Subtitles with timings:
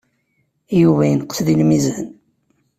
[0.81, 2.07] Yuba yenqes deg lmizan.